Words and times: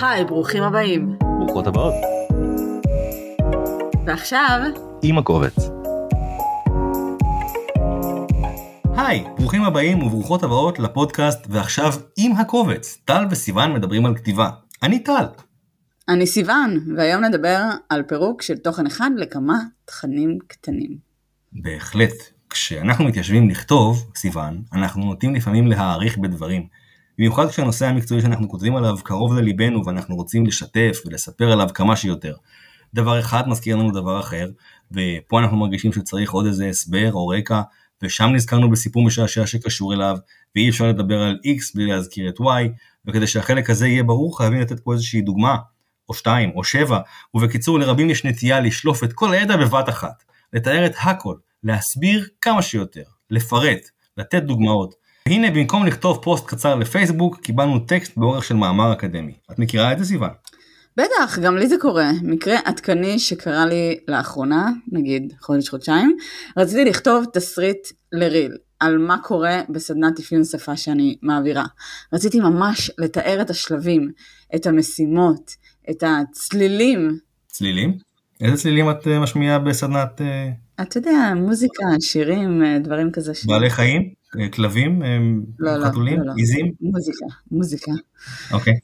היי, 0.00 0.24
ברוכים 0.24 0.62
הבאים. 0.62 1.18
ברוכות 1.38 1.66
הבאות. 1.66 1.94
ועכשיו, 4.06 4.60
עם 5.02 5.18
הקובץ. 5.18 5.56
היי, 8.96 9.24
ברוכים 9.38 9.64
הבאים 9.64 10.02
וברוכות 10.02 10.42
הבאות 10.42 10.78
לפודקאסט 10.78 11.46
ועכשיו 11.48 11.92
עם 12.16 12.32
הקובץ. 12.32 12.98
טל 13.04 13.26
וסיוון 13.30 13.72
מדברים 13.72 14.06
על 14.06 14.16
כתיבה. 14.16 14.50
אני 14.82 14.98
טל. 14.98 15.24
אני 16.08 16.26
סיוון, 16.26 16.84
והיום 16.96 17.24
נדבר 17.24 17.60
על 17.88 18.02
פירוק 18.02 18.42
של 18.42 18.56
תוכן 18.56 18.86
אחד 18.86 19.10
לכמה 19.16 19.58
תכנים 19.84 20.38
קטנים. 20.46 20.96
בהחלט. 21.52 22.34
כשאנחנו 22.50 23.04
מתיישבים 23.04 23.50
לכתוב, 23.50 24.10
סיוון, 24.16 24.62
אנחנו 24.72 25.04
נוטים 25.04 25.34
לפעמים 25.34 25.66
להעריך 25.66 26.18
בדברים. 26.18 26.66
במיוחד 27.18 27.48
כשהנושא 27.48 27.86
המקצועי 27.86 28.20
שאנחנו 28.20 28.48
כותבים 28.48 28.76
עליו 28.76 28.96
קרוב 29.02 29.34
לליבנו 29.34 29.86
ואנחנו 29.86 30.16
רוצים 30.16 30.46
לשתף 30.46 31.02
ולספר 31.06 31.52
עליו 31.52 31.68
כמה 31.74 31.96
שיותר. 31.96 32.34
דבר 32.94 33.20
אחד 33.20 33.48
מזכיר 33.48 33.76
לנו 33.76 33.90
דבר 33.90 34.20
אחר, 34.20 34.48
ופה 34.92 35.40
אנחנו 35.40 35.56
מרגישים 35.56 35.92
שצריך 35.92 36.30
עוד 36.30 36.46
איזה 36.46 36.68
הסבר 36.68 37.12
או 37.12 37.28
רקע, 37.28 37.60
ושם 38.02 38.30
נזכרנו 38.34 38.70
בסיפור 38.70 39.04
משעשע 39.04 39.46
שקשור 39.46 39.94
אליו, 39.94 40.16
ואי 40.56 40.70
אפשר 40.70 40.88
לדבר 40.88 41.22
על 41.22 41.38
X 41.46 41.72
בלי 41.74 41.86
להזכיר 41.86 42.28
את 42.28 42.40
Y, 42.40 42.44
וכדי 43.06 43.26
שהחלק 43.26 43.70
הזה 43.70 43.86
יהיה 43.86 44.02
ברור 44.02 44.38
חייבים 44.38 44.60
לתת 44.60 44.80
פה 44.80 44.92
איזושהי 44.92 45.20
דוגמה, 45.20 45.56
או 46.08 46.14
שתיים, 46.14 46.50
או 46.54 46.64
שבע, 46.64 46.98
ובקיצור 47.34 47.78
לרבים 47.78 48.10
יש 48.10 48.24
נטייה 48.24 48.60
לשלוף 48.60 49.04
את 49.04 49.12
כל 49.12 49.32
הידע 49.32 49.56
בבת 49.56 49.88
אחת, 49.88 50.24
לתאר 50.52 50.86
את 50.86 50.94
הכל, 51.02 51.36
להסביר 51.62 52.28
כמה 52.40 52.62
שיותר, 52.62 53.02
לפרט, 53.30 53.80
לתת 54.16 54.42
דוגמאות. 54.42 54.94
והנה 55.28 55.50
במקום 55.50 55.86
לכתוב 55.86 56.18
פוסט 56.22 56.46
קצר 56.46 56.74
לפייסבוק, 56.74 57.40
קיבלנו 57.40 57.78
טקסט 57.78 58.16
באורך 58.16 58.44
של 58.44 58.54
מאמר 58.54 58.92
אקדמי. 58.92 59.32
את 59.52 59.58
מכירה 59.58 59.92
את 59.92 59.98
זה 59.98 60.04
סיוון? 60.04 60.30
בטח, 60.96 61.38
גם 61.38 61.56
לי 61.56 61.66
זה 61.66 61.76
קורה. 61.80 62.10
מקרה 62.22 62.56
עדכני 62.64 63.18
שקרה 63.18 63.66
לי 63.66 63.98
לאחרונה, 64.08 64.70
נגיד 64.92 65.32
חודש-חודשיים, 65.40 66.16
רציתי 66.56 66.84
לכתוב 66.84 67.24
תסריט 67.32 67.88
לריל, 68.12 68.52
על 68.80 68.98
מה 68.98 69.18
קורה 69.18 69.60
בסדנת 69.68 70.18
אפיון 70.18 70.44
שפה 70.44 70.76
שאני 70.76 71.16
מעבירה. 71.22 71.64
רציתי 72.12 72.40
ממש 72.40 72.90
לתאר 72.98 73.42
את 73.42 73.50
השלבים, 73.50 74.10
את 74.54 74.66
המשימות, 74.66 75.50
את 75.90 76.04
הצלילים. 76.06 77.18
צלילים? 77.46 77.98
איזה 78.40 78.56
צלילים 78.56 78.90
את 78.90 79.08
אה, 79.08 79.20
משמיעה 79.20 79.58
בסדנת... 79.58 80.20
אה, 80.20 80.48
אתה 80.82 80.98
יודע, 80.98 81.32
מוזיקה, 81.36 81.84
שירים, 82.00 82.62
אה, 82.64 82.78
דברים 82.78 83.12
כזה. 83.12 83.32
בעלי 83.46 83.70
חיים? 83.70 84.23
כלבים? 84.52 85.02
לא, 85.58 85.76
לא, 85.76 85.86
חתולים? 85.86 86.20
לא, 86.20 86.26
לא. 86.26 86.32
עיזים? 86.36 86.72
מוזיקה, 86.80 87.26
מוזיקה. 87.50 87.92
אוקיי. 88.52 88.74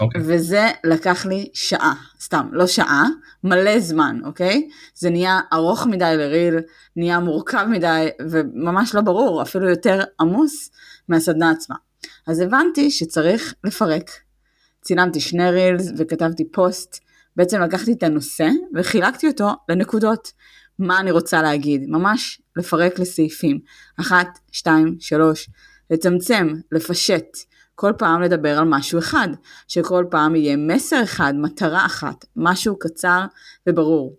אוקיי. 0.00 0.20
וזה 0.24 0.66
לקח 0.84 1.26
לי 1.26 1.48
שעה, 1.54 1.94
סתם, 2.20 2.48
לא 2.52 2.66
שעה, 2.66 3.06
מלא 3.44 3.80
זמן, 3.80 4.20
אוקיי? 4.24 4.68
זה 4.94 5.10
נהיה 5.10 5.40
ארוך 5.52 5.86
מדי 5.86 6.14
לריל, 6.16 6.54
נהיה 6.96 7.20
מורכב 7.20 7.66
מדי, 7.70 8.08
וממש 8.30 8.94
לא 8.94 9.00
ברור, 9.00 9.42
אפילו 9.42 9.68
יותר 9.68 10.02
עמוס 10.20 10.70
מהסדנה 11.08 11.50
עצמה. 11.50 11.76
אז 12.26 12.40
הבנתי 12.40 12.90
שצריך 12.90 13.54
לפרק. 13.64 14.10
צילמתי 14.82 15.20
שני 15.20 15.50
רילס 15.50 15.92
וכתבתי 15.96 16.50
פוסט, 16.52 16.98
בעצם 17.36 17.60
לקחתי 17.60 17.92
את 17.92 18.02
הנושא 18.02 18.48
וחילקתי 18.74 19.26
אותו 19.26 19.48
לנקודות. 19.68 20.32
מה 20.78 21.00
אני 21.00 21.10
רוצה 21.10 21.42
להגיד, 21.42 21.84
ממש 21.88 22.40
לפרק 22.56 22.98
לסעיפים, 22.98 23.60
אחת, 24.00 24.38
שתיים, 24.52 24.96
שלוש, 25.00 25.50
לצמצם, 25.90 26.54
לפשט, 26.72 27.36
כל 27.74 27.92
פעם 27.98 28.22
לדבר 28.22 28.58
על 28.58 28.64
משהו 28.68 28.98
אחד, 28.98 29.28
שכל 29.68 30.04
פעם 30.10 30.36
יהיה 30.36 30.56
מסר 30.56 31.02
אחד, 31.02 31.34
מטרה 31.36 31.86
אחת, 31.86 32.24
משהו 32.36 32.78
קצר 32.78 33.24
וברור. 33.68 34.16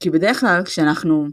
כי 0.00 0.10
בדרך 0.10 0.40
כלל 0.40 0.62
כשאנחנו 0.64 1.28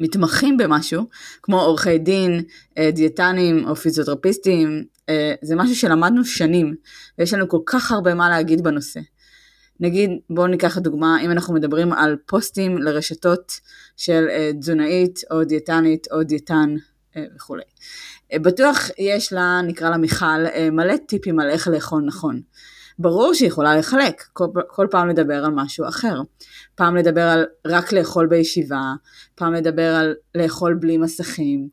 מתמחים 0.00 0.56
במשהו, 0.56 1.06
כמו 1.42 1.60
עורכי 1.60 1.98
דין, 1.98 2.42
אה, 2.78 2.90
דיאטנים 2.90 3.68
או 3.68 3.76
פיזיותרפיסטים, 3.76 4.84
אה, 5.08 5.34
זה 5.42 5.56
משהו 5.56 5.76
שלמדנו 5.76 6.24
שנים, 6.24 6.74
ויש 7.18 7.34
לנו 7.34 7.48
כל 7.48 7.60
כך 7.66 7.92
הרבה 7.92 8.14
מה 8.14 8.28
להגיד 8.28 8.62
בנושא. 8.64 9.00
נגיד, 9.80 10.10
בואו 10.30 10.46
ניקח 10.46 10.78
דוגמה, 10.78 11.20
אם 11.22 11.30
אנחנו 11.30 11.54
מדברים 11.54 11.92
על 11.92 12.16
פוסטים 12.26 12.78
לרשתות 12.78 13.52
של 13.96 14.26
אה, 14.30 14.50
תזונאית 14.60 15.20
או 15.30 15.44
דיאטנית 15.44 16.06
או 16.12 16.22
דיאטן 16.22 16.74
וכולי. 17.36 17.62
בטוח 18.34 18.90
יש 18.98 19.32
לה, 19.32 19.60
נקרא 19.66 19.90
לה 19.90 19.96
מיכל, 19.96 20.44
מלא 20.72 20.96
טיפים 20.96 21.40
על 21.40 21.50
איך 21.50 21.68
לאכול 21.68 22.02
נכון. 22.06 22.40
ברור 22.98 23.34
שהיא 23.34 23.48
יכולה 23.48 23.76
לחלק, 23.76 24.22
כל, 24.32 24.46
כל 24.68 24.86
פעם 24.90 25.08
לדבר 25.08 25.44
על 25.44 25.50
משהו 25.50 25.88
אחר. 25.88 26.20
פעם 26.74 26.96
לדבר 26.96 27.28
על 27.28 27.46
רק 27.66 27.92
לאכול 27.92 28.26
בישיבה, 28.26 28.94
פעם 29.34 29.54
לדבר 29.54 29.94
על 29.96 30.14
לאכול 30.34 30.74
בלי 30.74 30.96
מסכים, 30.96 31.68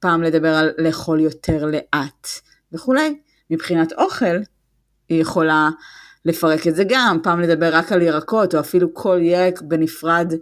פעם 0.00 0.22
לדבר 0.22 0.54
על 0.54 0.70
לאכול 0.78 1.20
יותר 1.20 1.64
לאט 1.66 2.28
וכולי. 2.72 3.18
מבחינת 3.50 3.92
אוכל, 3.92 4.36
היא 5.08 5.20
יכולה 5.20 5.70
לפרק 6.28 6.66
את 6.66 6.76
זה 6.76 6.84
גם, 6.88 7.18
פעם 7.22 7.40
לדבר 7.40 7.74
רק 7.74 7.92
על 7.92 8.02
ירקות, 8.02 8.54
או 8.54 8.60
אפילו 8.60 8.94
כל 8.94 9.18
ירק 9.22 9.62
בנפרד 9.62 10.32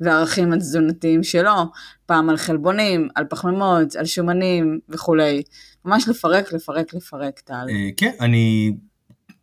והערכים 0.00 0.52
התזונתיים 0.52 1.22
שלו, 1.22 1.64
פעם 2.06 2.30
על 2.30 2.36
חלבונים, 2.36 3.08
על 3.14 3.24
פחמימות, 3.30 3.96
על 3.96 4.06
שומנים 4.06 4.78
וכולי. 4.88 5.42
ממש 5.84 6.08
לפרק, 6.08 6.52
לפרק, 6.52 6.94
לפרק, 6.94 7.40
טל. 7.40 7.66
אה, 7.70 7.88
כן, 7.96 8.10
אני 8.20 8.72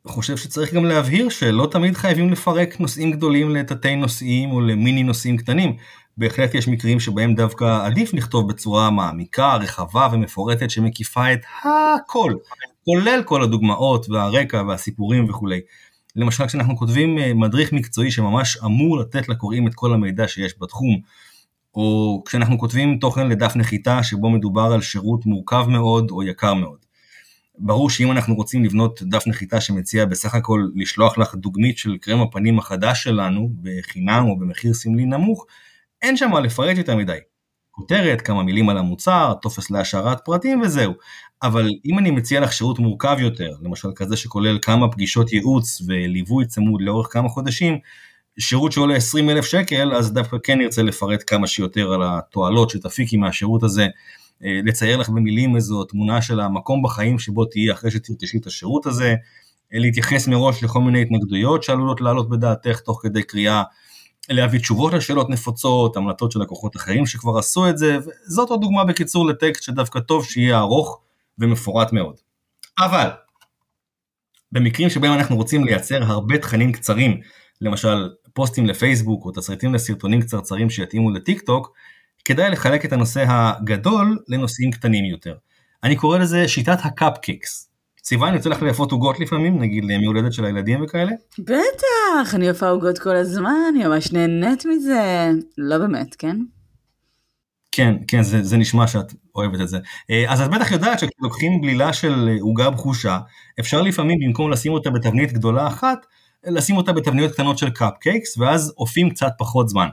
חושב 0.07 0.37
שצריך 0.37 0.73
גם 0.73 0.85
להבהיר 0.85 1.29
שלא 1.29 1.67
תמיד 1.71 1.97
חייבים 1.97 2.29
לפרק 2.29 2.79
נושאים 2.79 3.11
גדולים 3.11 3.55
לתתי 3.55 3.95
נושאים 3.95 4.51
או 4.51 4.61
למיני 4.61 5.03
נושאים 5.03 5.37
קטנים. 5.37 5.75
בהחלט 6.17 6.55
יש 6.55 6.67
מקרים 6.67 6.99
שבהם 6.99 7.35
דווקא 7.35 7.85
עדיף 7.85 8.13
לכתוב 8.13 8.49
בצורה 8.49 8.89
מעמיקה, 8.89 9.55
רחבה 9.55 10.07
ומפורטת 10.11 10.69
שמקיפה 10.69 11.33
את 11.33 11.39
הכל, 11.63 12.33
כולל 12.85 13.23
כל 13.25 13.43
הדוגמאות 13.43 14.09
והרקע 14.09 14.63
והסיפורים 14.67 15.29
וכולי. 15.29 15.59
למשל 16.15 16.47
כשאנחנו 16.47 16.77
כותבים 16.77 17.17
אה, 17.17 17.33
מדריך 17.33 17.73
מקצועי 17.73 18.11
שממש 18.11 18.57
אמור 18.65 18.97
לתת 18.97 19.29
לקוראים 19.29 19.67
את 19.67 19.73
כל 19.75 19.93
המידע 19.93 20.27
שיש 20.27 20.53
בתחום, 20.59 20.99
או 21.75 22.21
כשאנחנו 22.25 22.59
כותבים 22.59 22.97
תוכן 22.97 23.27
לדף 23.27 23.55
נחיתה 23.55 24.03
שבו 24.03 24.29
מדובר 24.29 24.71
על 24.73 24.81
שירות 24.81 25.25
מורכב 25.25 25.65
מאוד 25.69 26.11
או 26.11 26.23
יקר 26.23 26.53
מאוד. 26.53 26.77
ברור 27.57 27.89
שאם 27.89 28.11
אנחנו 28.11 28.35
רוצים 28.35 28.63
לבנות 28.63 29.03
דף 29.03 29.27
נחיתה 29.27 29.61
שמציע 29.61 30.05
בסך 30.05 30.35
הכל 30.35 30.67
לשלוח 30.75 31.17
לך 31.17 31.35
דוגמית 31.35 31.77
של 31.77 31.97
קרם 31.97 32.21
הפנים 32.21 32.59
החדש 32.59 33.03
שלנו 33.03 33.49
בחינם 33.61 34.25
או 34.29 34.39
במחיר 34.39 34.73
סמלי 34.73 35.05
נמוך, 35.05 35.45
אין 36.01 36.17
שם 36.17 36.29
מה 36.31 36.39
לפרט 36.39 36.77
יותר 36.77 36.95
מדי. 36.95 37.17
כותרת, 37.75 38.21
כמה 38.21 38.43
מילים 38.43 38.69
על 38.69 38.77
המוצר, 38.77 39.33
טופס 39.41 39.71
להשארת 39.71 40.21
פרטים 40.25 40.61
וזהו. 40.61 40.93
אבל 41.43 41.69
אם 41.85 41.99
אני 41.99 42.11
מציע 42.11 42.39
לך 42.39 42.53
שירות 42.53 42.79
מורכב 42.79 43.17
יותר, 43.19 43.49
למשל 43.61 43.89
כזה 43.95 44.17
שכולל 44.17 44.59
כמה 44.61 44.91
פגישות 44.91 45.33
ייעוץ 45.33 45.81
וליווי 45.87 46.45
צמוד 46.45 46.81
לאורך 46.81 47.07
כמה 47.13 47.29
חודשים, 47.29 47.77
שירות 48.39 48.71
שעולה 48.71 48.95
20 48.95 49.29
אלף 49.29 49.45
שקל, 49.45 49.93
אז 49.93 50.13
דווקא 50.13 50.37
כן 50.43 50.57
נרצה 50.57 50.83
לפרט 50.83 51.23
כמה 51.27 51.47
שיותר 51.47 51.93
על 51.93 52.01
התועלות 52.03 52.69
שתפיקי 52.69 53.17
מהשירות 53.17 53.63
הזה, 53.63 53.87
אה, 54.43 54.59
לצייר 54.63 54.97
לך 54.97 55.09
במילים 55.09 55.55
איזו 55.55 55.83
תמונה 55.83 56.21
של 56.21 56.39
המקום 56.39 56.83
בחיים 56.83 57.19
שבו 57.19 57.45
תהיי 57.45 57.71
אחרי 57.71 57.91
שתרטשי 57.91 58.37
את 58.37 58.47
השירות 58.47 58.85
הזה, 58.85 59.15
אה, 59.73 59.79
להתייחס 59.79 60.27
מראש 60.27 60.63
לכל 60.63 60.81
מיני 60.81 61.01
התנגדויות 61.01 61.63
שעלולות 61.63 62.01
לעלות 62.01 62.29
בדעתך 62.29 62.79
תוך 62.79 62.99
כדי 63.03 63.23
קריאה, 63.23 63.63
להביא 64.29 64.59
תשובות 64.59 64.93
לשאלות 64.93 65.29
נפוצות, 65.29 65.97
המלצות 65.97 66.31
של 66.31 66.41
לקוחות 66.41 66.75
אחרים 66.75 67.05
שכבר 67.05 67.37
עשו 67.37 67.69
את 67.69 67.77
זה, 67.77 67.97
וזאת 67.97 68.49
עוד 68.49 68.61
דוגמה 68.61 68.85
בקיצור 68.85 69.27
לטקסט 69.27 69.63
שדווקא 69.63 69.99
טוב 69.99 70.25
שיהיה 70.25 70.59
ארוך 70.59 71.01
ומפורט 71.39 71.93
מאוד. 71.93 72.15
אבל, 72.79 73.09
במקרים 74.51 74.89
שבהם 74.89 75.13
אנחנו 75.13 75.35
רוצים 75.35 75.63
לייצר 75.63 76.03
הרבה 76.03 76.37
תכנים 76.37 76.71
קצרים, 76.71 77.21
למשל 77.61 78.09
פוסטים 78.33 78.65
לפייסבוק 78.65 79.25
או 79.25 79.31
תסריטים 79.31 79.73
לסרטונים 79.73 80.21
קצרצרים 80.21 80.69
שיתאימו 80.69 81.11
לטיק 81.11 81.41
טוק, 81.41 81.73
כדאי 82.25 82.49
לחלק 82.49 82.85
את 82.85 82.93
הנושא 82.93 83.25
הגדול 83.27 84.19
לנושאים 84.27 84.71
קטנים 84.71 85.05
יותר. 85.05 85.35
אני 85.83 85.95
קורא 85.95 86.17
לזה 86.17 86.47
שיטת 86.47 86.77
ה 86.83 86.92
cupcakes. 86.92 87.72
סיוון, 88.03 88.33
יוצא 88.33 88.49
לך 88.49 88.61
לאפות 88.61 88.91
עוגות 88.91 89.19
לפעמים, 89.19 89.59
נגיד 89.59 89.85
לימי 89.85 90.05
הולדת 90.05 90.33
של 90.33 90.45
הילדים 90.45 90.83
וכאלה? 90.83 91.11
בטח, 91.39 92.35
אני 92.35 92.49
אופה 92.49 92.69
עוגות 92.69 92.99
כל 92.99 93.15
הזמן, 93.15 93.55
אני 93.69 93.87
ממש 93.87 94.13
נהנית 94.13 94.65
מזה. 94.65 95.31
לא 95.57 95.77
באמת, 95.77 96.15
כן? 96.15 96.37
כן, 97.71 97.95
כן, 98.07 98.23
זה, 98.23 98.43
זה 98.43 98.57
נשמע 98.57 98.87
שאת 98.87 99.13
אוהבת 99.35 99.61
את 99.61 99.67
זה. 99.67 99.77
אה, 100.09 100.33
אז 100.33 100.41
את 100.41 100.49
בטח 100.49 100.71
יודעת 100.71 100.99
שכשלוקחים 100.99 101.61
בלילה 101.61 101.93
של 101.93 102.29
עוגה 102.41 102.69
בחושה, 102.69 103.19
אפשר 103.59 103.81
לפעמים 103.81 104.19
במקום 104.19 104.51
לשים 104.51 104.73
אותה 104.73 104.89
בתבנית 104.89 105.33
גדולה 105.33 105.67
אחת, 105.67 106.05
לשים 106.45 106.77
אותה 106.77 106.93
בתבניות 106.93 107.31
קטנות 107.31 107.57
של 107.57 107.69
cupcakes, 107.69 108.37
ואז 108.37 108.73
אופים 108.75 109.09
קצת 109.09 109.31
פחות 109.37 109.69
זמן. 109.69 109.87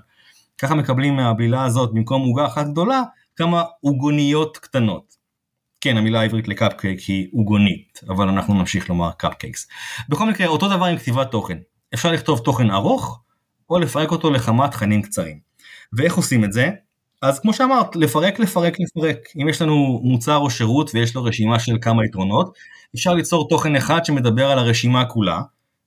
ככה 0.58 0.74
מקבלים 0.74 1.16
מהבלילה 1.16 1.64
הזאת, 1.64 1.94
במקום 1.94 2.22
עוגה 2.22 2.46
אחת 2.46 2.66
גדולה, 2.66 3.02
כמה 3.36 3.62
עוגוניות 3.80 4.56
קטנות. 4.56 5.19
כן, 5.80 5.96
המילה 5.96 6.20
העברית 6.20 6.48
לקפקייק 6.48 7.00
היא 7.00 7.28
עוגונית, 7.32 8.00
אבל 8.08 8.28
אנחנו 8.28 8.54
נמשיך 8.54 8.88
לומר 8.88 9.10
cupcakes. 9.10 9.68
בכל 10.08 10.28
מקרה, 10.28 10.46
אותו 10.46 10.68
דבר 10.68 10.84
עם 10.84 10.98
כתיבת 10.98 11.30
תוכן. 11.30 11.58
אפשר 11.94 12.12
לכתוב 12.12 12.38
תוכן 12.38 12.70
ארוך, 12.70 13.20
או 13.70 13.78
לפרק 13.78 14.10
אותו 14.10 14.30
לכמה 14.30 14.68
תכנים 14.68 15.02
קצרים. 15.02 15.38
ואיך 15.92 16.14
עושים 16.14 16.44
את 16.44 16.52
זה? 16.52 16.70
אז 17.22 17.40
כמו 17.40 17.52
שאמרת, 17.54 17.96
לפרק, 17.96 18.38
לפרק, 18.38 18.76
לפרק. 18.80 19.18
אם 19.42 19.48
יש 19.48 19.62
לנו 19.62 20.00
מוצר 20.02 20.36
או 20.36 20.50
שירות 20.50 20.90
ויש 20.94 21.14
לו 21.14 21.24
רשימה 21.24 21.58
של 21.58 21.78
כמה 21.80 22.04
יתרונות, 22.04 22.58
אפשר 22.94 23.14
ליצור 23.14 23.48
תוכן 23.48 23.76
אחד 23.76 24.04
שמדבר 24.04 24.50
על 24.50 24.58
הרשימה 24.58 25.04
כולה, 25.04 25.40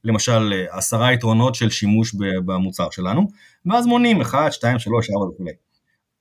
למשל 0.03 0.53
עשרה 0.69 1.13
יתרונות 1.13 1.55
של 1.55 1.69
שימוש 1.69 2.15
במוצר 2.45 2.87
שלנו, 2.91 3.27
ואז 3.65 3.85
מונים 3.85 4.21
1, 4.21 4.53
2, 4.53 4.79
3, 4.79 5.09
4 5.09 5.25
וכו'. 5.25 5.62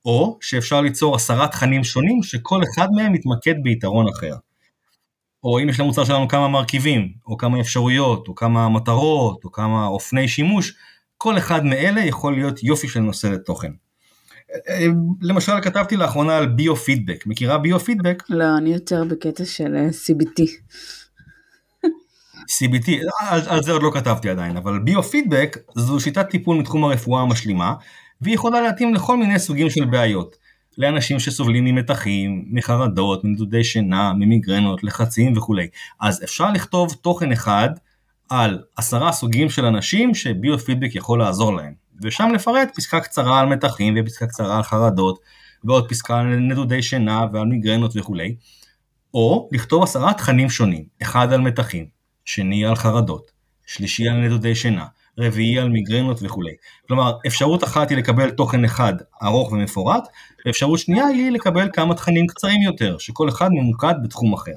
או 0.04 0.38
שאפשר 0.40 0.80
ליצור 0.80 1.14
עשרה 1.16 1.48
תכנים 1.48 1.84
שונים 1.84 2.22
שכל 2.22 2.60
אחד 2.62 2.88
מהם 2.96 3.12
מתמקד 3.12 3.54
ביתרון 3.62 4.06
אחר. 4.08 4.34
או 5.44 5.58
אם 5.58 5.68
יש 5.68 5.80
למוצר 5.80 6.04
שלנו 6.04 6.28
כמה 6.28 6.48
מרכיבים, 6.48 7.12
או 7.26 7.36
כמה 7.36 7.60
אפשרויות, 7.60 8.28
או 8.28 8.34
כמה 8.34 8.68
מטרות, 8.68 9.44
או 9.44 9.52
כמה 9.52 9.86
אופני 9.86 10.28
שימוש, 10.28 10.74
כל 11.18 11.38
אחד 11.38 11.64
מאלה 11.64 12.00
יכול 12.00 12.34
להיות 12.34 12.62
יופי 12.62 12.88
של 12.88 13.00
נושא 13.00 13.26
לתוכן. 13.26 13.70
למשל 15.22 15.52
כתבתי 15.62 15.96
לאחרונה 15.96 16.36
על 16.36 16.46
ביו-פידבק, 16.46 17.26
מכירה 17.26 17.58
ביו-פידבק? 17.58 18.22
לא, 18.28 18.44
אני 18.58 18.72
יותר 18.72 19.04
בקטע 19.04 19.44
של 19.44 19.76
אה, 19.76 19.88
CBT. 19.88 20.42
CBT, 22.56 22.90
על, 23.20 23.40
על 23.48 23.62
זה 23.62 23.72
עוד 23.72 23.82
לא 23.82 23.90
כתבתי 23.94 24.28
עדיין, 24.30 24.56
אבל 24.56 24.78
ביו-פידבק 24.78 25.58
זו 25.74 26.00
שיטת 26.00 26.30
טיפול 26.30 26.56
מתחום 26.56 26.84
הרפואה 26.84 27.22
המשלימה, 27.22 27.74
והיא 28.22 28.34
יכולה 28.34 28.60
להתאים 28.60 28.94
לכל 28.94 29.16
מיני 29.16 29.38
סוגים 29.38 29.70
של 29.70 29.84
בעיות. 29.84 30.36
לאנשים 30.78 31.18
שסובלים 31.18 31.64
ממתחים, 31.64 32.44
מחרדות, 32.50 33.24
מנדודי 33.24 33.64
שינה, 33.64 34.12
ממיגרנות, 34.12 34.84
לחצים 34.84 35.36
וכולי. 35.36 35.68
אז 36.00 36.24
אפשר 36.24 36.50
לכתוב 36.50 36.94
תוכן 37.02 37.32
אחד 37.32 37.70
על 38.30 38.62
עשרה 38.76 39.12
סוגים 39.12 39.50
של 39.50 39.64
אנשים 39.64 40.14
שביו-פידבק 40.14 40.94
יכול 40.94 41.18
לעזור 41.18 41.56
להם. 41.56 41.72
ושם 42.02 42.30
לפרט 42.34 42.70
פסקה 42.76 43.00
קצרה 43.00 43.40
על 43.40 43.46
מתחים 43.46 43.94
ופסקה 44.00 44.26
קצרה 44.26 44.56
על 44.56 44.62
חרדות, 44.62 45.18
ועוד 45.64 45.88
פסקה 45.88 46.18
על 46.18 46.26
נדודי 46.26 46.82
שינה 46.82 47.26
ועל 47.32 47.46
מיגרנות 47.46 47.92
וכולי. 47.96 48.34
או 49.14 49.48
לכתוב 49.52 49.82
עשרה 49.82 50.14
תכנים 50.14 50.50
שונים, 50.50 50.84
אחד 51.02 51.32
על 51.32 51.40
מתחים, 51.40 51.86
שני 52.24 52.64
על 52.66 52.76
חרדות, 52.76 53.30
שלישי 53.66 54.08
על 54.08 54.16
נדודי 54.16 54.54
שינה, 54.54 54.86
רביעי 55.18 55.58
על 55.58 55.68
מיגרנות 55.68 56.18
וכולי. 56.22 56.52
כלומר, 56.88 57.12
אפשרות 57.26 57.64
אחת 57.64 57.90
היא 57.90 57.98
לקבל 57.98 58.30
תוכן 58.30 58.64
אחד 58.64 58.94
ארוך 59.22 59.52
ומפורט, 59.52 60.08
ואפשרות 60.46 60.78
שנייה 60.78 61.06
היא 61.06 61.30
לקבל 61.30 61.68
כמה 61.72 61.94
תכנים 61.94 62.26
קצרים 62.26 62.62
יותר, 62.62 62.98
שכל 62.98 63.28
אחד 63.28 63.48
ממוקד 63.52 63.94
בתחום 64.04 64.32
אחר. 64.34 64.52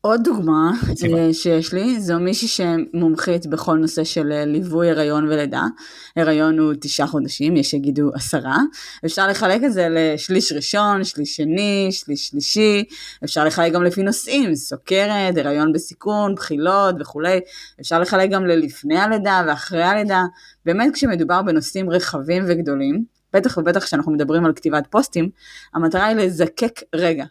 עוד 0.00 0.24
דוגמה 0.24 0.70
אה, 1.14 1.34
שיש 1.34 1.74
לי, 1.74 2.00
זו 2.00 2.20
מישהי 2.20 2.48
שמומחית 2.48 3.46
בכל 3.46 3.76
נושא 3.76 4.04
של 4.04 4.32
אה, 4.32 4.44
ליווי 4.44 4.90
הריון 4.90 5.28
ולידה. 5.28 5.62
הריון 6.16 6.58
הוא 6.58 6.74
תשעה 6.80 7.06
חודשים, 7.06 7.56
יש 7.56 7.70
שיגידו 7.70 8.10
עשרה. 8.14 8.56
אפשר 9.04 9.28
לחלק 9.28 9.64
את 9.64 9.72
זה 9.72 9.88
לשליש 9.90 10.52
ראשון, 10.52 11.04
שליש 11.04 11.36
שני, 11.36 11.88
שליש 11.90 12.28
שלישי. 12.28 12.84
אפשר 13.24 13.44
לחלק 13.44 13.72
גם 13.72 13.82
לפי 13.82 14.02
נושאים, 14.02 14.54
סוכרת, 14.54 15.36
הריון 15.36 15.72
בסיכון, 15.72 16.34
בחילות 16.34 16.94
וכולי. 17.00 17.40
אפשר 17.80 18.00
לחלק 18.00 18.30
גם 18.30 18.46
ללפני 18.46 18.98
הלידה 18.98 19.42
ואחרי 19.48 19.82
הלידה. 19.82 20.22
באמת 20.64 20.94
כשמדובר 20.94 21.42
בנושאים 21.42 21.90
רחבים 21.90 22.44
וגדולים, 22.48 23.04
בטח 23.32 23.58
ובטח 23.58 23.84
כשאנחנו 23.84 24.12
מדברים 24.12 24.44
על 24.44 24.52
כתיבת 24.52 24.86
פוסטים, 24.90 25.30
המטרה 25.74 26.06
היא 26.06 26.16
לזקק 26.16 26.80
רגע. 26.94 27.24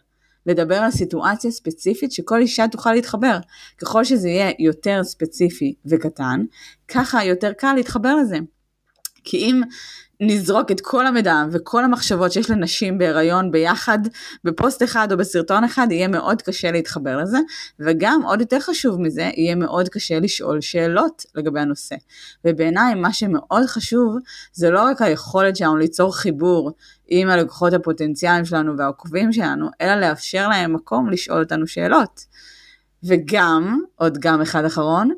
לדבר 0.48 0.76
על 0.76 0.90
סיטואציה 0.90 1.50
ספציפית 1.50 2.12
שכל 2.12 2.40
אישה 2.40 2.68
תוכל 2.68 2.92
להתחבר. 2.92 3.38
ככל 3.78 4.04
שזה 4.04 4.28
יהיה 4.28 4.52
יותר 4.58 5.04
ספציפי 5.04 5.74
וקטן, 5.86 6.44
ככה 6.88 7.24
יותר 7.24 7.52
קל 7.52 7.72
להתחבר 7.72 8.16
לזה. 8.16 8.38
כי 9.24 9.36
אם 9.36 9.62
נזרוק 10.20 10.70
את 10.70 10.80
כל 10.80 11.06
המידע 11.06 11.44
וכל 11.52 11.84
המחשבות 11.84 12.32
שיש 12.32 12.50
לנשים 12.50 12.98
בהיריון 12.98 13.50
ביחד 13.50 13.98
בפוסט 14.44 14.82
אחד 14.82 15.12
או 15.12 15.16
בסרטון 15.16 15.64
אחד, 15.64 15.86
יהיה 15.90 16.08
מאוד 16.08 16.42
קשה 16.42 16.72
להתחבר 16.72 17.16
לזה, 17.16 17.38
וגם 17.80 18.22
עוד 18.24 18.40
יותר 18.40 18.60
חשוב 18.60 19.00
מזה, 19.00 19.30
יהיה 19.36 19.54
מאוד 19.54 19.88
קשה 19.88 20.20
לשאול 20.20 20.60
שאלות 20.60 21.22
לגבי 21.34 21.60
הנושא. 21.60 21.96
ובעיניי 22.44 22.94
מה 22.94 23.12
שמאוד 23.12 23.66
חשוב 23.66 24.16
זה 24.52 24.70
לא 24.70 24.82
רק 24.82 25.02
היכולת 25.02 25.56
שלנו 25.56 25.76
ליצור 25.76 26.16
חיבור 26.16 26.72
עם 27.06 27.30
הלקוחות 27.30 27.72
הפוטנציאליים 27.72 28.44
שלנו 28.44 28.78
והעוקבים 28.78 29.32
שלנו, 29.32 29.68
אלא 29.80 29.94
לאפשר 29.94 30.48
להם 30.48 30.72
מקום 30.72 31.10
לשאול 31.10 31.42
אותנו 31.42 31.66
שאלות. 31.66 32.20
וגם, 33.04 33.80
עוד 33.96 34.18
גם 34.18 34.40
אחד 34.40 34.64
אחרון, 34.64 35.10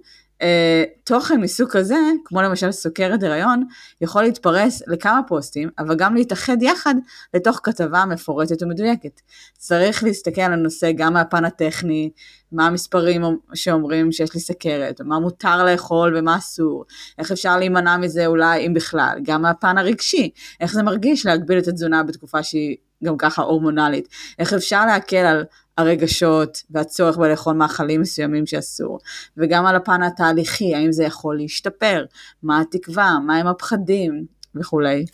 תוכן 1.05 1.41
מסוג 1.41 1.71
כזה, 1.71 1.97
כמו 2.25 2.43
למשל 2.43 2.73
סוכרת 2.73 3.23
הריון, 3.23 3.65
יכול 4.01 4.23
להתפרס 4.23 4.83
לכמה 4.87 5.21
פוסטים, 5.29 5.69
אבל 5.79 5.95
גם 5.97 6.15
להתאחד 6.15 6.63
יחד 6.63 6.95
לתוך 7.35 7.61
כתבה 7.63 8.05
מפורטת 8.05 8.63
ומדויקת. 8.63 9.21
צריך 9.59 10.05
להסתכל 10.05 10.41
על 10.41 10.53
הנושא 10.53 10.93
גם 10.93 11.13
מהפן 11.13 11.45
הטכני, 11.45 12.11
מה 12.53 12.67
המספרים 12.67 13.23
שאומרים 13.55 14.13
שיש 14.13 14.35
לי 14.35 14.41
סכרת, 14.41 15.01
מה 15.01 15.19
מותר 15.19 15.65
לאכול 15.65 16.17
ומה 16.17 16.37
אסור, 16.37 16.85
איך 17.19 17.33
אפשר 17.33 17.59
להימנע 17.59 17.97
מזה 17.97 18.27
אולי 18.27 18.67
אם 18.67 18.75
בכלל, 18.75 19.19
גם 19.23 19.43
מהפן 19.43 19.79
הרגשי, 19.79 20.31
איך 20.61 20.73
זה 20.73 20.83
מרגיש 20.83 21.27
להגביל 21.27 21.59
את 21.59 21.69
התזונה 21.69 22.03
בתקופה 22.03 22.43
שהיא 22.43 22.77
גם 23.05 23.17
ככה 23.17 23.43
הורמונלית, 23.43 24.09
איך 24.39 24.53
אפשר 24.53 24.87
להקל 24.87 25.17
על 25.17 25.45
הרגשות 25.81 26.63
והצורך 26.71 27.17
בלאכול 27.17 27.55
מאכלים 27.55 28.01
מסוימים 28.01 28.47
שאסור, 28.47 28.99
וגם 29.37 29.67
על 29.67 29.77
הפן 29.77 30.03
התהליכי, 30.03 30.75
האם 30.75 30.93
זה 30.93 31.05
יכול 31.05 31.37
להשתפר, 31.37 32.05
מה 32.43 32.61
התקווה, 32.61 33.19
מהם 33.27 33.47
הפחדים 33.47 34.27
וכולי. 34.55 35.05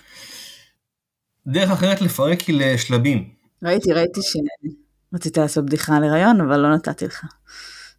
דרך 1.47 1.71
אחרת 1.71 2.01
לפרק 2.01 2.41
היא 2.41 2.61
לשלבים. 2.61 3.29
ראיתי, 3.63 3.93
ראיתי 3.93 4.21
שרצית 4.23 5.39
לעשות 5.39 5.67
בדיחה 5.67 5.97
על 5.97 6.05
הריון, 6.05 6.41
אבל 6.41 6.57
לא 6.57 6.75
נתתי 6.75 7.05
לך. 7.05 7.25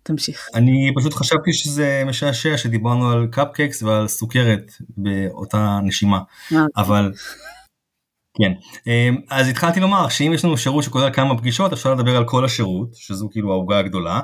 תמשיך. 0.04 0.48
אני 0.56 0.92
פשוט 0.96 1.14
חשבתי 1.14 1.54
שזה 1.54 2.04
משעשע 2.06 2.58
שדיברנו 2.58 3.12
על 3.12 3.28
cupcakes 3.32 3.84
ועל 3.84 4.08
סוכרת 4.08 4.72
באותה 4.98 5.80
נשימה, 5.84 6.20
אה, 6.54 6.66
אבל 6.78 7.12
כן, 8.38 8.52
אמ, 8.88 9.18
אז 9.30 9.48
התחלתי 9.48 9.80
לומר 9.80 10.10
שאם 10.10 10.32
יש 10.34 10.46
לנו 10.46 10.58
שירות 10.58 10.84
שכולל 10.84 11.10
כמה 11.14 11.38
פגישות 11.38 11.74
אפשר 11.74 11.94
לדבר 11.94 12.18
על 12.18 12.26
כל 12.26 12.46
השירות, 12.46 12.96
שזו 12.96 13.30
כאילו 13.32 13.52
העוגה 13.52 13.80
הגדולה, 13.80 14.20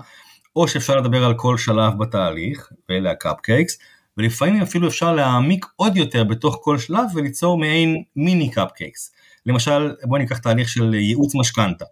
או 0.55 0.67
שאפשר 0.67 0.95
לדבר 0.95 1.25
על 1.25 1.33
כל 1.33 1.57
שלב 1.57 1.97
בתהליך, 1.97 2.69
ואלה 2.89 3.11
ה 3.11 3.18
cupcakes, 3.18 3.77
ולפעמים 4.17 4.61
אפילו 4.61 4.87
אפשר 4.87 5.13
להעמיק 5.13 5.65
עוד 5.75 5.97
יותר 5.97 6.23
בתוך 6.23 6.59
כל 6.61 6.77
שלב 6.77 7.05
וליצור 7.15 7.57
מעין 7.57 8.03
מיני 8.15 8.51
cupcakes. 8.51 9.11
למשל, 9.45 9.95
בואו 10.03 10.21
ניקח 10.21 10.37
תהליך 10.37 10.69
של 10.69 10.93
ייעוץ 10.93 11.35
משכנתה. 11.35 11.85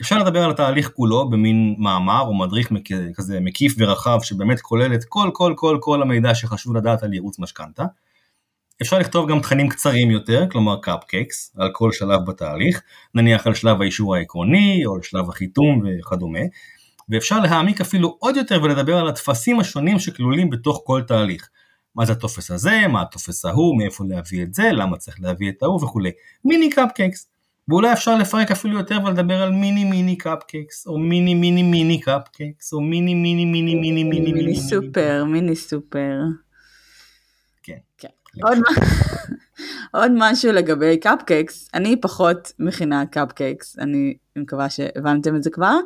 אפשר 0.00 0.18
לדבר 0.18 0.44
על 0.44 0.50
התהליך 0.50 0.90
כולו 0.94 1.30
במין 1.30 1.74
מאמר 1.78 2.20
או 2.20 2.34
מדריך 2.34 2.72
כזה 3.16 3.40
מקיף 3.40 3.74
ורחב 3.78 4.18
שבאמת 4.22 4.60
כולל 4.60 4.94
את 4.94 5.04
כל 5.08 5.30
כל 5.32 5.54
כל 5.56 5.78
כל 5.80 6.02
המידע 6.02 6.34
שחשוב 6.34 6.76
לדעת 6.76 7.02
על 7.02 7.12
ייעוץ 7.12 7.38
משכנתה. 7.38 7.84
אפשר 8.82 8.98
לכתוב 8.98 9.30
גם 9.30 9.40
תכנים 9.40 9.68
קצרים 9.68 10.10
יותר, 10.10 10.44
כלומר 10.50 10.76
קאפקקס, 10.82 11.56
על 11.56 11.70
כל 11.72 11.92
שלב 11.92 12.20
בתהליך, 12.26 12.82
נניח 13.14 13.46
על 13.46 13.54
שלב 13.54 13.82
האישור 13.82 14.16
העקרוני 14.16 14.86
או 14.86 14.94
על 14.94 15.02
שלב 15.02 15.28
החיתום 15.28 15.82
וכדומה, 16.00 16.40
ואפשר 17.08 17.40
להעמיק 17.40 17.80
אפילו 17.80 18.16
עוד 18.18 18.36
יותר 18.36 18.62
ולדבר 18.62 18.98
על 18.98 19.08
הטפסים 19.08 19.60
השונים 19.60 19.98
שכלולים 19.98 20.50
בתוך 20.50 20.82
כל 20.84 21.02
תהליך. 21.06 21.48
מה 21.94 22.04
זה 22.04 22.12
הטופס 22.12 22.50
הזה, 22.50 22.86
מה 22.88 23.02
הטופס 23.02 23.44
ההוא, 23.44 23.78
מאיפה 23.78 24.04
להביא 24.08 24.42
את 24.42 24.54
זה, 24.54 24.70
למה 24.72 24.96
צריך 24.96 25.16
להביא 25.20 25.50
את 25.50 25.62
ההוא 25.62 25.84
וכולי. 25.84 26.10
מיני 26.44 26.70
cupcakes. 26.70 27.28
ואולי 27.68 27.92
אפשר 27.92 28.18
לפרק 28.18 28.50
אפילו 28.50 28.78
יותר 28.78 28.98
ולדבר 29.04 29.42
על 29.42 29.52
מיני 29.52 29.84
מיני 29.84 30.18
cupcakes, 30.18 30.86
או 30.86 30.98
מיני 30.98 31.34
מיני 31.34 31.62
מיני 31.62 32.00
cupcakes, 32.00 32.72
או 32.72 32.80
מיני 32.80 33.14
מיני 33.14 33.44
מיני 33.44 33.74
מיני 33.74 34.04
מיני 34.04 34.32
מיני 34.32 34.56
סופר, 34.56 35.24
מיני 35.24 35.56
סופר. 35.56 36.18
כן. 37.62 37.78
עוד, 38.42 38.58
עוד 40.00 40.12
משהו 40.14 40.52
לגבי 40.52 40.96
cupcakes, 40.96 41.68
אני 41.74 42.00
פחות 42.00 42.52
מכינה 42.58 43.06
cupcakes, 43.06 43.78
אני 43.78 44.14
מקווה 44.36 44.70
שהבנתם 44.70 45.36
את 45.36 45.42
זה 45.42 45.50
כבר, 45.50 45.76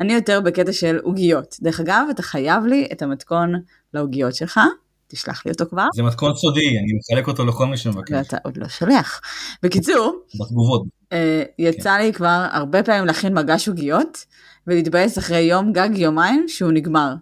אני 0.00 0.12
יותר 0.12 0.40
בקטע 0.40 0.72
של 0.72 0.98
עוגיות. 1.02 1.56
דרך 1.60 1.80
אגב, 1.80 2.06
אתה 2.10 2.22
חייב 2.22 2.64
לי 2.64 2.88
את 2.92 3.02
המתכון 3.02 3.52
לעוגיות 3.94 4.34
שלך, 4.34 4.60
תשלח 5.08 5.46
לי 5.46 5.52
אותו 5.52 5.64
כבר. 5.70 5.86
זה 5.94 6.02
מתכון 6.02 6.34
סודי, 6.34 6.68
אני 6.68 6.92
מחלק 6.98 7.28
אותו 7.28 7.44
לכל 7.44 7.66
מי 7.66 7.76
שמבקש. 7.76 8.12
ואתה 8.12 8.36
עוד 8.44 8.56
לא 8.56 8.68
שולח. 8.68 9.20
בקיצור, 9.62 10.22
בתגובות. 10.40 10.82
אה, 11.12 11.42
יצא 11.58 11.96
כן. 11.98 12.04
לי 12.04 12.12
כבר 12.12 12.46
הרבה 12.52 12.82
פעמים 12.82 13.06
להכין 13.06 13.34
מגש 13.34 13.68
עוגיות, 13.68 14.24
ולהתבאס 14.66 15.18
אחרי 15.18 15.40
יום 15.40 15.72
גג 15.72 15.90
יומיים 15.94 16.44
שהוא 16.48 16.72
נגמר. 16.72 17.14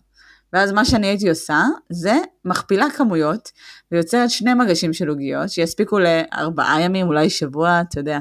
ואז 0.52 0.72
מה 0.72 0.84
שאני 0.84 1.06
הייתי 1.06 1.28
עושה, 1.28 1.62
זה 1.90 2.14
מכפילה 2.44 2.86
כמויות, 2.96 3.52
ויוצרת 3.92 4.30
שני 4.30 4.54
מגשים 4.54 4.92
של 4.92 5.08
עוגיות, 5.08 5.50
שיספיקו 5.50 5.98
לארבעה 5.98 6.80
ימים, 6.80 7.06
אולי 7.06 7.30
שבוע, 7.30 7.80
אתה 7.80 8.00
יודע, 8.00 8.18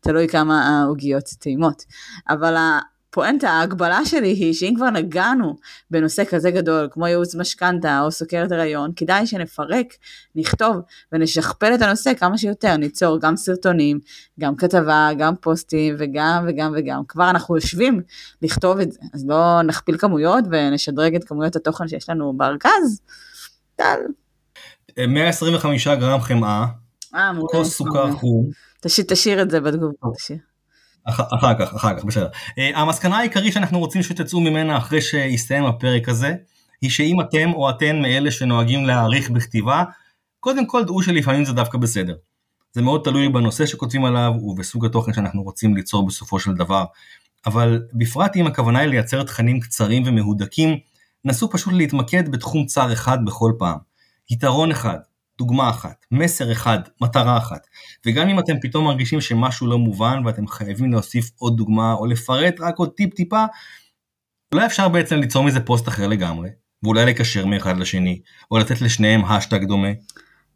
תלוי 0.00 0.28
כמה 0.28 0.68
העוגיות 0.68 1.24
טעימות. 1.38 1.82
אבל 2.28 2.54
הפואנטה, 3.18 3.50
ההגבלה 3.50 4.04
שלי 4.04 4.28
היא 4.28 4.54
שאם 4.54 4.72
כבר 4.76 4.90
נגענו 4.90 5.56
בנושא 5.90 6.24
כזה 6.24 6.50
גדול 6.50 6.88
כמו 6.90 7.06
ייעוץ 7.06 7.34
משכנתה 7.34 8.00
או 8.00 8.10
סוכרת 8.10 8.52
הריון, 8.52 8.92
כדאי 8.96 9.26
שנפרק, 9.26 9.86
נכתוב 10.34 10.76
ונשכפל 11.12 11.74
את 11.74 11.82
הנושא 11.82 12.14
כמה 12.14 12.38
שיותר, 12.38 12.76
ניצור 12.76 13.20
גם 13.20 13.36
סרטונים, 13.36 13.98
גם 14.40 14.56
כתבה, 14.56 15.08
גם 15.18 15.36
פוסטים 15.36 15.94
וגם 15.98 16.44
וגם 16.48 16.72
וגם. 16.76 17.02
כבר 17.08 17.30
אנחנו 17.30 17.56
יושבים 17.56 18.00
לכתוב 18.42 18.80
את 18.80 18.92
זה, 18.92 19.00
אז 19.14 19.24
לא 19.28 19.62
נכפיל 19.62 19.98
כמויות 19.98 20.44
ונשדרג 20.50 21.14
את 21.14 21.24
כמויות 21.24 21.56
התוכן 21.56 21.88
שיש 21.88 22.10
לנו 22.10 22.32
בארגז. 22.36 23.00
טל. 23.76 24.00
125 25.08 25.88
גרם 25.88 26.20
חמאה, 26.20 26.66
אה. 27.14 27.32
כוס 27.50 27.76
סוכר 27.76 28.12
חום. 28.12 28.50
תשאיר, 28.80 29.42
את 29.42 29.50
זה 29.50 29.60
בתגובה. 29.60 30.08
אח, 31.08 31.20
אחר 31.20 31.54
כך, 31.58 31.74
אחר 31.74 31.98
כך, 31.98 32.04
בסדר. 32.04 32.28
Uh, 32.48 32.60
המסקנה 32.74 33.18
העיקרית 33.18 33.52
שאנחנו 33.52 33.78
רוצים 33.78 34.02
שתצאו 34.02 34.40
ממנה 34.40 34.78
אחרי 34.78 35.00
שיסתיים 35.00 35.64
הפרק 35.64 36.08
הזה, 36.08 36.34
היא 36.80 36.90
שאם 36.90 37.20
אתם 37.20 37.52
או 37.52 37.70
אתן 37.70 38.02
מאלה 38.02 38.30
שנוהגים 38.30 38.84
להעריך 38.84 39.30
בכתיבה, 39.30 39.84
קודם 40.40 40.66
כל 40.66 40.84
דעו 40.84 41.02
שלפעמים 41.02 41.44
זה 41.44 41.52
דווקא 41.52 41.78
בסדר. 41.78 42.14
זה 42.72 42.82
מאוד 42.82 43.00
תלוי 43.04 43.28
בנושא 43.28 43.66
שכותבים 43.66 44.04
עליו 44.04 44.32
ובסוג 44.42 44.84
התוכן 44.84 45.12
שאנחנו 45.12 45.42
רוצים 45.42 45.76
ליצור 45.76 46.06
בסופו 46.06 46.40
של 46.40 46.54
דבר. 46.54 46.84
אבל 47.46 47.82
בפרט 47.92 48.36
אם 48.36 48.46
הכוונה 48.46 48.78
היא 48.78 48.88
לייצר 48.88 49.22
תכנים 49.22 49.60
קצרים 49.60 50.02
ומהודקים, 50.06 50.78
נסו 51.24 51.50
פשוט 51.50 51.72
להתמקד 51.74 52.28
בתחום 52.28 52.66
צר 52.66 52.92
אחד 52.92 53.18
בכל 53.24 53.52
פעם. 53.58 53.78
יתרון 54.30 54.70
אחד, 54.70 54.98
דוגמה 55.38 55.70
אחת, 55.70 56.06
מסר 56.10 56.52
אחד, 56.52 56.78
מטרה 57.00 57.38
אחת. 57.38 57.66
וגם 58.06 58.28
אם 58.28 58.38
אתם 58.38 58.60
פתאום 58.62 58.84
מרגישים 58.84 59.20
שמשהו 59.20 59.66
לא 59.66 59.78
מובן 59.78 60.22
ואתם 60.26 60.46
חייבים 60.46 60.92
להוסיף 60.92 61.30
עוד 61.38 61.56
דוגמה 61.56 61.92
או 61.92 62.06
לפרט 62.06 62.54
רק 62.60 62.78
עוד 62.78 62.90
טיפ 62.96 63.14
טיפה, 63.14 63.44
אולי 64.52 64.66
אפשר 64.66 64.88
בעצם 64.88 65.16
ליצור 65.16 65.44
מזה 65.44 65.60
פוסט 65.60 65.88
אחר 65.88 66.06
לגמרי, 66.06 66.48
ואולי 66.82 67.06
לקשר 67.06 67.46
מאחד 67.46 67.78
לשני, 67.78 68.20
או 68.50 68.58
לתת 68.58 68.80
לשניהם 68.80 69.24
האשטג 69.24 69.64
דומה. 69.64 69.88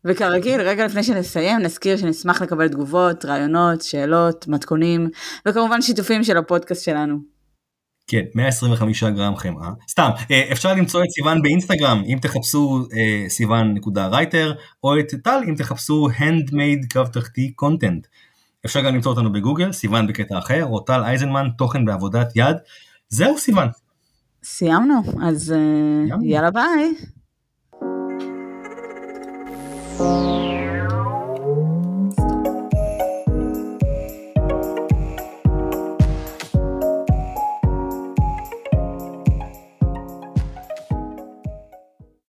וכרגיל, 0.05 0.61
רגע 0.61 0.87
לפני 0.87 1.03
שנסיים, 1.03 1.59
נזכיר 1.59 1.97
שנשמח 1.97 2.43
לקבל 2.43 2.69
תגובות, 2.69 3.25
רעיונות, 3.25 3.83
שאלות, 3.83 4.49
מתכונים, 4.49 5.11
וכמובן 5.49 5.83
שיתופים 5.83 6.25
של 6.25 6.37
הפודקאסט 6.37 6.85
שלנו. 6.85 7.32
כן, 8.13 8.25
125 8.35 9.05
גרם 9.05 9.37
חמאה. 9.37 9.71
סתם, 9.89 10.11
אה, 10.31 10.49
אפשר 10.53 10.75
למצוא 10.75 11.05
את 11.05 11.11
סיוון 11.11 11.43
באינסטגרם, 11.43 12.03
אם 12.07 12.19
תחפשו 12.23 12.85
אה, 12.97 13.29
סיוון.רייטר, 13.29 14.53
או 14.85 14.99
את 14.99 15.15
טל 15.25 15.41
אם 15.49 15.55
תחפשו 15.55 16.09
handmade 16.19 16.93
קו 16.93 17.05
תחתי 17.13 17.53
content. 17.63 18.07
אפשר 18.67 18.81
גם 18.81 18.95
למצוא 18.95 19.13
אותנו 19.13 19.33
בגוגל, 19.33 19.73
סיוון 19.73 20.07
בקטע 20.07 20.39
אחר, 20.39 20.65
או 20.65 20.81
טל 20.81 21.03
אייזנמן, 21.05 21.49
תוכן 21.59 21.85
בעבודת 21.85 22.33
יד. 22.37 22.57
זהו 23.09 23.39
סיוון. 23.39 23.69
סיימנו, 24.45 25.03
אז 25.23 25.53
אה, 25.53 26.17
יאללה 26.23 26.51
ביי. 26.51 26.95